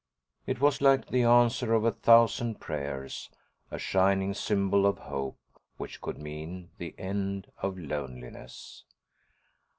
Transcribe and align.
It 0.47 0.59
was 0.59 0.81
like 0.81 1.05
the 1.09 1.21
answer 1.25 1.67
to 1.67 1.75
a 1.75 1.91
thousand 1.91 2.59
prayers, 2.59 3.29
a 3.69 3.77
shining 3.77 4.33
symbol 4.33 4.87
of 4.87 4.97
hope 4.97 5.37
which 5.77 6.01
could 6.01 6.17
mean 6.17 6.71
the 6.79 6.95
end 6.97 7.51
of 7.61 7.77
loneliness. 7.77 8.83